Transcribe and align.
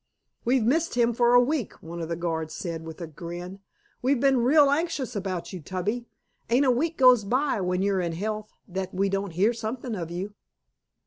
"We've 0.45 0.63
missed 0.63 0.95
him 0.95 1.13
for 1.13 1.35
a 1.35 1.39
week," 1.39 1.73
one 1.83 2.01
of 2.01 2.09
the 2.09 2.15
guards 2.15 2.55
said 2.55 2.83
with 2.85 3.01
a 3.01 3.05
grin. 3.05 3.59
"We've 4.01 4.19
been 4.19 4.37
real 4.43 4.71
anxious 4.71 5.15
about 5.15 5.53
you, 5.53 5.61
Tubby. 5.61 6.07
Ain't 6.49 6.65
a 6.65 6.71
week 6.71 6.97
goes 6.97 7.23
by, 7.23 7.61
when 7.61 7.83
you're 7.83 8.01
in 8.01 8.13
health, 8.13 8.51
that 8.67 8.95
we 8.95 9.09
don't 9.09 9.33
hear 9.33 9.53
something 9.53 9.93
of 9.93 10.09
you." 10.09 10.33